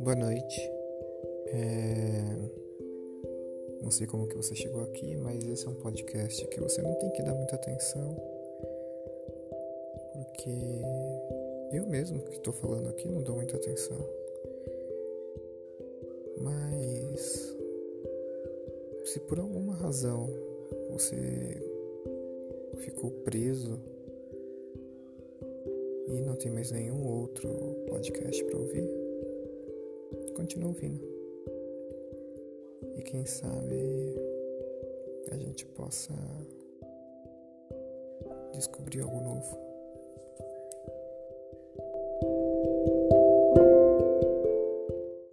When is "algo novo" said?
39.02-39.69